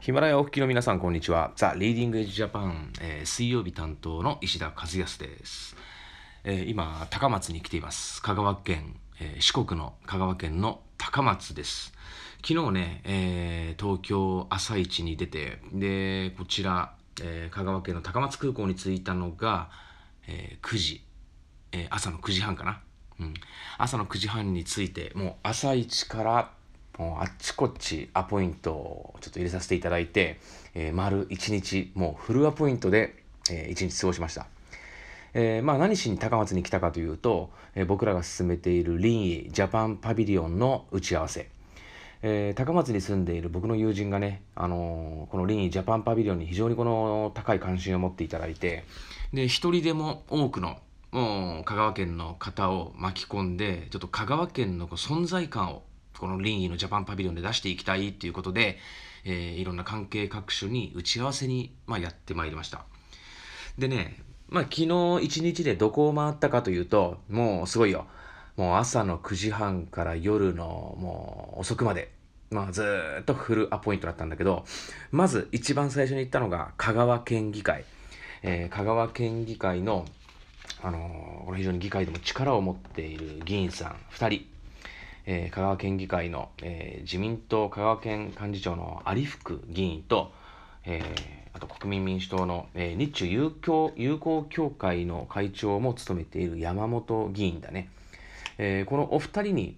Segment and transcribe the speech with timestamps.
[0.00, 1.50] ヒマラヤお聞きの皆さん、こんにちは。
[1.56, 5.76] ザ・リーディング・エッジ・ジャパン、えー、水曜日担当の石田和康です。
[6.44, 8.22] えー、今、高松に来ています。
[8.22, 11.92] 香川県、えー、四国の香川県の高松です。
[12.46, 19.68] 昨日ね、えー、東京朝市に出て、で、こちら、えー、香川県の高松空港に着いたのが、
[20.28, 21.04] えー、9時、
[21.72, 22.80] えー、朝の9時半かな。
[23.18, 23.34] うん、
[23.78, 26.52] 朝の9時半に着いて、もう朝一から
[26.98, 30.40] あっちこっちアポイントをちょっと入れさせていただいて、
[30.74, 34.46] えー、丸1日、もうフルアポイントで、えー、1日過ごしました。
[35.34, 41.48] えー、まあ何しに高松に来たかというと、えー、僕らが進めているリンイジャパンパビリオンの打ち合わせ。
[42.22, 48.84] えー、高松に住んでいる僕の友人がね、あの、このリンジャパンパビリオンに非常にこの高い関心を持っていただいて、
[49.32, 50.78] で、一人でも多くの
[51.12, 55.82] 香川県の方を巻き込んで、ちょっと香川県の存在感を
[56.18, 58.78] この臨意のジャパンパビリオンで出していきたいっていうことで、
[59.24, 62.84] えー、いろんな関係各所に打ち合わせに、まあ、やってまいりました。
[63.78, 68.06] でね、まあ、昨日一日でどこを回ったかというと、もうすごいよ。
[68.56, 72.10] もう朝の9時半から夜のもう遅くまで、
[72.50, 72.82] まあず
[73.20, 74.64] っとフルアポイントだったんだけど、
[75.12, 77.84] まず一番最初に行ったのが香川県議会。
[78.42, 80.06] えー、香川県議会の、
[80.82, 84.57] あのー、これ非常に議会でも力を持っている議員さん2人。
[85.30, 90.32] えー、香川県議会の、えー、自民党香川県幹事長の有福議員と、
[90.86, 91.04] えー、
[91.52, 97.90] あと国民民主党の、え日中友好友好協会の会長も務めている山本議員だね。
[98.56, 99.76] えこのお二人に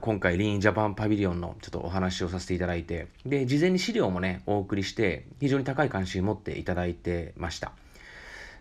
[0.00, 7.72] 今回、リーンジャパンパビリオンのちょっとお話をさせていただいて、で、事前に資料もね、お送りして、非常に高い関心を持っていただいてました。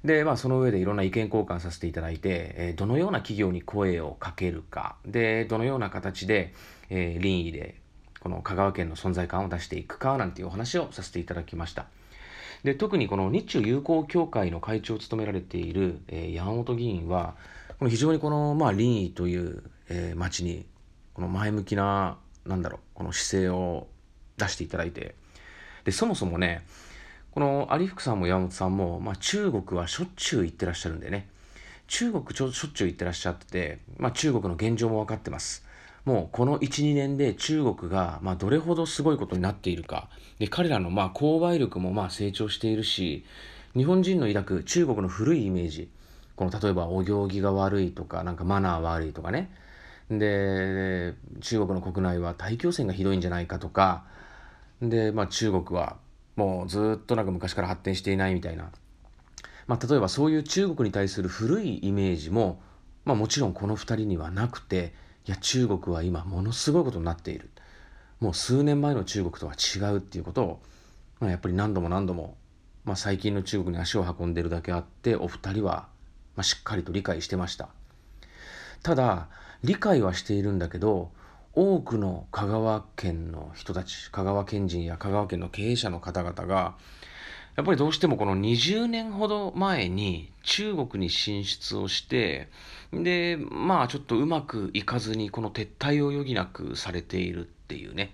[0.05, 6.53] で、まあ、その上でいろんな意見交換させていただいて、えー、どのような企業に声をかけるか、で、どのような形で、
[6.89, 7.81] えー、臨意で、
[8.19, 11.87] この香川県の存在感を出していくか、なんていうお話をさせていただきました。
[12.63, 17.35] で、特にこの日中友好協会の会長を務められている、えー、山本議員は、
[17.79, 20.67] この非常にこの、まあ、臨意という、えー、町に、
[21.15, 23.87] この前向きな、なんだろう、この姿勢を
[24.37, 25.15] 出していただいて、
[25.83, 26.63] で、そもそもね、
[27.35, 31.27] この有福さんも山本さんも、まあ、中国はしょっちゅう行ってらっしゃるんでね。
[31.87, 35.65] 中国ちょしょっちゅう行ってらっしゃってて、まあ、中国の現状も分かってます。
[36.05, 40.07] もうこの12年で中国がまあどれほどすごいことになっているか。
[40.39, 43.25] で彼らのまあ購買力もまあ成長しているし
[43.75, 45.89] 日本人の抱く中国の古いイメージ。
[46.37, 49.51] この例えばお行儀が悪いとかなんかマナー悪いとかね。
[50.09, 54.05] で中国の国内は大気汚染がひどいんじゃないかとか。
[54.81, 55.97] で、まあ、中国は
[56.35, 58.69] もうずっとなんか昔から発展していないみたいな。
[59.67, 62.61] まあ、例えばそういう中国に対する古いイメージも、
[63.03, 64.93] まあ、もちろんこの2人にはなくて
[65.25, 67.49] いや中国は今ものすごいことになっている
[68.19, 70.61] もう数年前の中国とは違うっていうことを、
[71.19, 72.37] まあ、やっぱり何度も何度も、
[72.83, 75.87] まあ、最近の中国に足を運んでるだけあってお二人は、
[76.35, 77.69] まあ、しっかりと理解してました
[78.83, 79.29] ただ
[79.63, 81.09] 理解はしているんだけど
[81.55, 86.75] 多くの香川県の人たち香川県人や香川県の経営者の方々が
[87.55, 92.49] やっぱりどうしてもこの20年ほど前に中国に進出をして
[92.91, 98.13] でまあちょっとうまくいかずにこの撤退を余儀なくされているっていうね。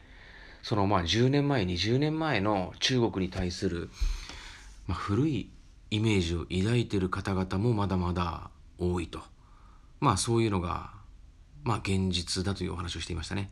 [0.62, 3.90] そのまあ10年前20年前の中国に対する、
[4.86, 5.50] まあ、古い
[5.90, 9.22] イメージを抱いている方々もまだまだ多いと。
[10.00, 11.01] まあそういうのが
[11.64, 13.52] まあ、現実だというお話をしていましたね。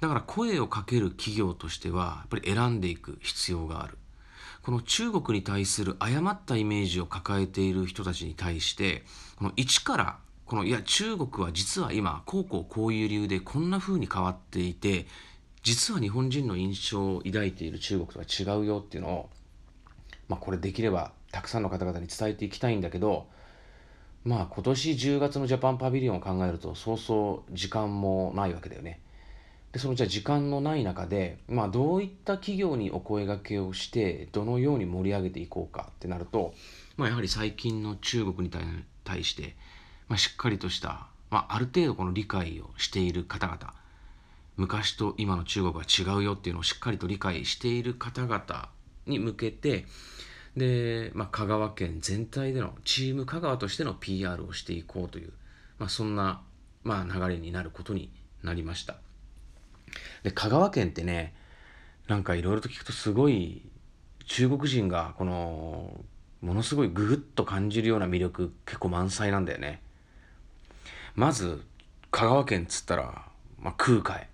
[0.00, 3.98] だから声をかける企業としては、やっぱり選んでいく必要がある。
[4.62, 9.04] この中国に対する誤ったイメージを抱えている人たちに対して、
[9.36, 15.06] この一から、このいや中国は実は今、こうこうこういう理由でこんな風に変わっていて、
[15.62, 19.30] 実は日本人の印象を抱いている中国とは違うよっていうのを、
[20.28, 23.26] まあこれできればたくさんの方々に伝えていきたいんだけど、
[24.24, 29.00] まあ今年10月のジャパンパビリオンを考えるとそうそう時間もないわけだよね。
[29.72, 36.54] でそのじゃあ時間のない中で、まあ、どういった企業にお声がけをしてどのように盛り上げていこうかってなると、
[36.96, 38.54] まあ、やはり最近の中国に
[39.02, 39.56] 対して、
[40.06, 43.74] まあ、しっかりとした、まあ、ある程度この理解をしている方々
[44.56, 48.68] 昔と今の中国は違うよっていうのをしっかりと理解している方々
[49.06, 49.86] に向けて
[50.56, 55.32] で、まあ、香川県全体でのチーム香川としての PR をしていこうという、
[55.78, 56.42] まあ、そんな、
[56.82, 58.10] まあ、流れになることに
[58.42, 58.96] なりました。
[60.22, 61.34] で香川県ってね
[62.08, 63.62] なんかいろいろと聞くとすごい
[64.26, 66.00] 中国人がこの
[66.40, 69.80] ものすごいググッと感じるような魅力結構満載なんだよね。
[71.14, 71.62] まず
[72.10, 73.26] 香川県っつったら、
[73.58, 74.28] まあ、空海。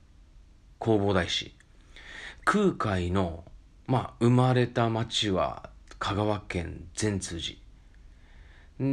[0.81, 1.55] 弘法大師。
[2.45, 3.45] 空海の
[3.87, 5.70] まあ生まれた町は
[6.01, 7.59] 香川県善通寺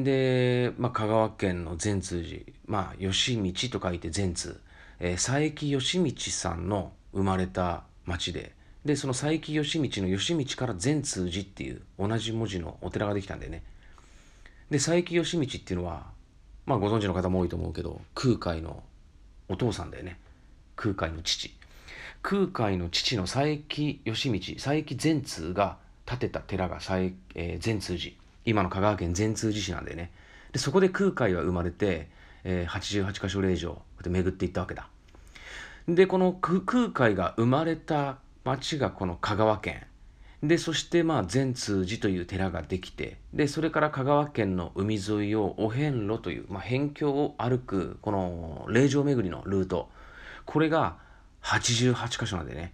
[0.04, 4.59] で、まあ、香川県の善通寺、まあ、義道と書いて善通、
[5.00, 8.51] えー、佐伯義道さんの生まれた町で、
[8.83, 13.63] で、その佐伯義道の義道から善通寺っていう同じ文字のお寺ができたんだよね。
[14.69, 16.07] で、佐伯義道っていうのは、
[16.65, 18.83] まあご存知の方も多いと思うけど、空海の
[19.48, 20.19] お父さんだよね。
[20.75, 21.56] 空海の父。
[22.21, 23.48] 空海の父の佐伯
[24.04, 25.77] 義道、佐伯善通が
[26.07, 28.15] 建てた寺が佐伯、えー、善通寺。
[28.45, 30.12] 今の香川県善通寺市なんだよね。
[30.54, 32.07] で、そこで空海は生まれて、
[32.45, 34.88] えー、88箇所霊場、こうやって巡っていったわけだ。
[35.88, 39.86] で、この空海が生まれた町がこの香川県。
[40.42, 49.89] で、そしてまあ善通寺という寺ができて、で、それから香川県の海沿いをお遍路という、まあ、辺境を歩く、この霊場巡りのルート。
[50.45, 50.98] これが
[51.42, 52.71] 88箇所なんでね。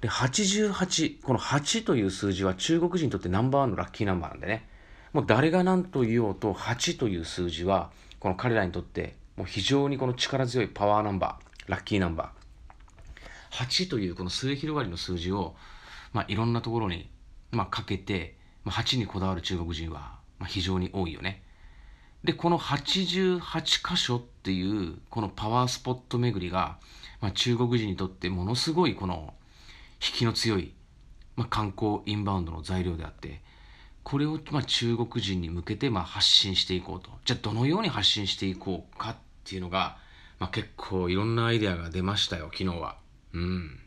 [0.00, 4.68] で、88、この8という数字は中国人にとってナンバーワンのラッキーナンバーなんでね。
[5.12, 15.56] もう誰が何と言おうと8という数字はこの彼らにとってもう非常にこの力強いパワーナンバーラッキーナンバー8というこの末広がりの数字を、
[16.12, 17.10] まあ、いろんなところに、
[17.50, 21.42] まあ、かけて、まあ、8にこだわる中国人は、まあ、非常に多いよね
[22.22, 23.40] でこの88
[23.96, 26.78] 箇所っていうこのパワースポット巡りが、
[27.20, 29.34] まあ、中国人にとってものすごいこの
[30.02, 30.72] 引きの強い、
[31.36, 33.42] まあ、観光インバウンドの材料であって
[34.02, 37.10] これをまあ中国人に向けてまあ発信していこうと。
[37.26, 39.98] じゃあどのように発信していこうかっていうのが、
[40.38, 42.96] まあ、結構いろんなアイデアが出ましたよ昨日は。
[43.34, 43.78] うん。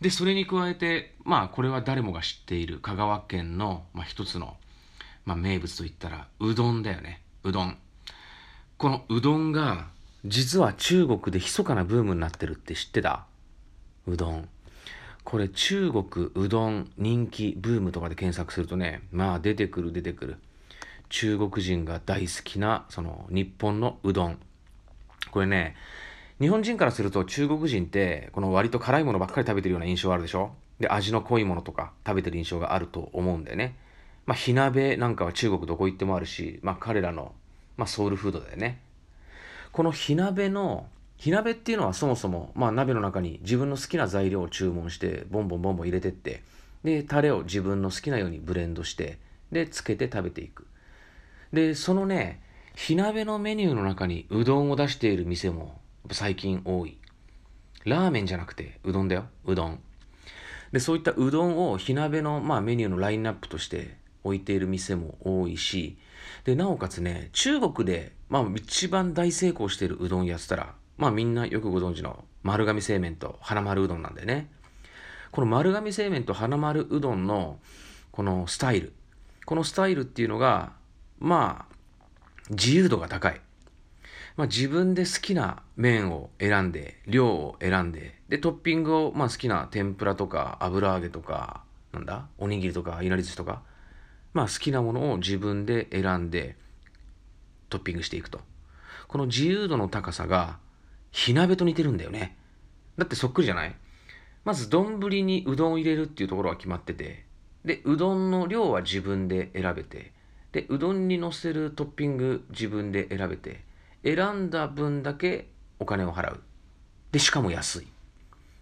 [0.00, 4.58] でそれに加えてまあこれは誰もが知っている香川県の、まあ、一つの、
[5.24, 7.22] まあ、名物といったらうどんだよね。
[7.44, 7.78] うどん。
[8.76, 9.88] このうどんが
[10.24, 13.24] 実は中国で密かなブームになってるって知ってた？
[14.06, 14.48] うどん。
[15.30, 20.36] これ中国うどん人気ブームとかで検索するとね、まあ出てくる出てくる。
[21.10, 24.38] 中国人が大好きなその日本のうどん。
[25.30, 25.76] これね、
[26.40, 30.52] 日本人からすると中国人ってこの割と辛いものばっかり食べてるような印象あるでしょ？
[30.80, 33.76] で、味の濃いものとか食べてる印象があると思うんだよね。
[34.24, 37.34] まあ火鍋なんかは中国どこ行ってもあるし、まあ彼らの、
[37.76, 38.80] まあ、ソウルフードだよね。
[39.72, 40.86] この火鍋の
[41.18, 46.42] 火鍋っていうのはそもそも、まあ、鍋の中に自分の好きな材料を注文してボンボンボンボン入れてって
[46.84, 49.18] でタレを自分の好きなようにブレンドして
[49.50, 50.66] でつけて食べていく。
[51.52, 52.40] でそのね
[52.76, 55.80] 火鍋のメニューの中にうどんを出している店も
[56.12, 56.98] 最近多い。
[57.84, 59.26] ラーメンじゃなくてうどんだよ。
[59.44, 59.80] うどん。
[60.72, 65.96] でそういったうどんを火鍋の、まあ、メニューのラインナップとして置いている店も多いし
[66.44, 74.50] でなおかつね中国で、まあ、一番大成功しているうどんやってたらまあみんなよくご存知の丸亀製麺と花丸うどんなんでね。
[75.30, 77.58] この丸亀製麺と花丸うどんの
[78.10, 78.92] このスタイル。
[79.46, 80.72] このスタイルっていうのが、
[81.20, 81.74] まあ、
[82.50, 83.40] 自由度が高い。
[84.36, 91.62] まあ自分で好きな麺を選んで、量を選んで、で、トッピングを、まあ好きな天ぷらとか油揚げとか、
[91.92, 93.62] なんだおにぎりとかいなり寿司とか、
[94.34, 96.56] まあ好きなものを自分で選んで
[97.68, 98.40] トッピングしていくと。
[99.06, 100.58] この自由度の高さが
[101.10, 102.36] 火鍋と似てるんだよね。
[102.96, 103.74] だってそっくりじゃない？
[104.44, 107.24] まず丼にうどんを入れるっていうところは決まってて、
[107.64, 110.12] で、うどんの量は自分で選べて、
[110.52, 113.64] で、うどんにのせるトッピング自分で選べて、
[114.04, 116.40] 選んだ分だけお金を払う。
[117.12, 117.88] で、しかも安い。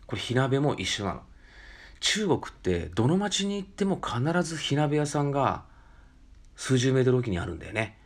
[0.06, 1.22] これ火鍋も一緒なの。
[2.00, 5.64] 中国ってどの町に行っても必ず火鍋屋さんが
[6.54, 7.98] 数十メートルおきにあるんだよね。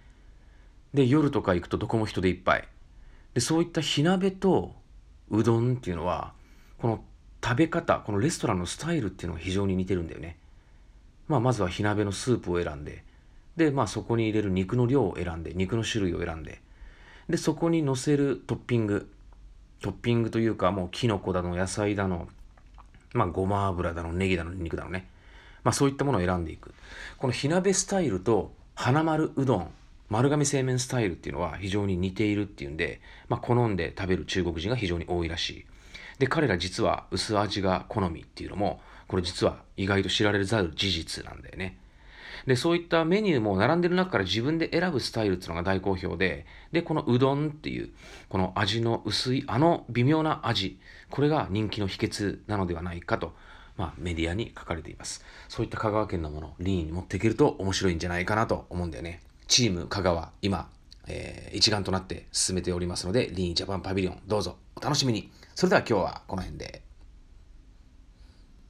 [0.93, 2.69] で、夜とか行くとどこも人でいっぱい。
[3.35, 4.75] でそういった火鍋と
[5.31, 6.33] うどんっていうのは
[6.79, 7.05] この
[7.43, 10.37] 食べ方このレストランのスタイルっていうのが非常に似てるんだよね、
[11.29, 13.05] まあ、まずは火鍋のスープを選んで
[13.57, 16.61] で、まあ、そこに入れる肉の量を選んで肉の種類を選んで
[17.29, 19.11] でそこに乗せるトッピング
[19.81, 22.29] トッピングというかもうキノコだの野菜だの
[23.15, 25.09] まあごま油だのネギだの肉だのね。
[25.65, 26.73] まあそういったものを選んでいく。
[27.19, 29.71] この火鍋スタイルと花丸うどん
[30.11, 35.64] 丸亀製麺スタイルっていうのは非常に似ているっていうんで、まあ、好んで食べる中国人が非常に多いらしい。
[36.19, 41.79] で、彼ら実は薄味が好みっていうのも、これ実は意外と知られざる事実なんだよね。
[42.45, 47.90] で、そういったメニューも並んでる中から自分で選ぶスタイルっていうのが大好評で、で、このうどんっていう、
[48.29, 53.33] この味の薄い、あの微妙な味、これが人気の秘訣なのではないかと、
[53.76, 55.25] まあ、メディアに書かれています。
[55.49, 59.21] そういった香川県のものをリーンに持っていけると面白いんじゃないかなと思うんだよね。
[59.50, 60.69] チーム香川、今、
[61.09, 65.33] えー、一丸となって進めておりますので、リーンジャパンパビリオン、どうぞお楽しみに。
[65.57, 66.83] それでは今日はこの辺で。